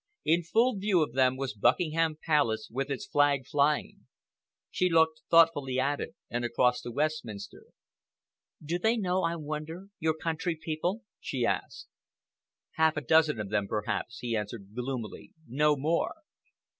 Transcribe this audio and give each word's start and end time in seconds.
In 0.25 0.41
full 0.41 0.77
view 0.79 1.03
of 1.03 1.13
them 1.13 1.37
was 1.37 1.53
Buckingham 1.53 2.15
Palace 2.19 2.69
with 2.71 2.89
its 2.89 3.05
flag 3.05 3.45
flying. 3.45 4.07
She 4.71 4.89
looked 4.89 5.21
thoughtfully 5.29 5.79
at 5.79 6.01
it 6.01 6.15
and 6.27 6.43
across 6.43 6.81
to 6.81 6.91
Westminster. 6.91 7.65
"Do 8.65 8.79
they 8.79 8.97
know, 8.97 9.21
I 9.21 9.35
wonder, 9.35 9.89
your 9.99 10.15
country 10.17 10.55
people?" 10.59 11.03
she 11.19 11.45
asked. 11.45 11.87
"Half 12.77 12.97
a 12.97 13.01
dozen 13.01 13.39
of 13.39 13.51
them, 13.51 13.67
perhaps," 13.67 14.17
he 14.17 14.35
answered 14.35 14.73
gloomily, 14.73 15.33
no 15.47 15.75
more. 15.75 16.15